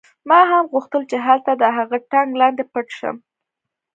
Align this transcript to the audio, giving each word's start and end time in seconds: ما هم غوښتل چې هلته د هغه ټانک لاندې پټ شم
ما 0.29 0.39
هم 0.51 0.63
غوښتل 0.73 1.01
چې 1.11 1.17
هلته 1.27 1.51
د 1.55 1.63
هغه 1.77 1.97
ټانک 2.11 2.31
لاندې 2.41 2.63
پټ 2.71 2.87
شم 2.97 3.15